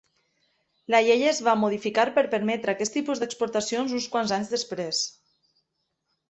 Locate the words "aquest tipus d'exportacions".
2.75-3.95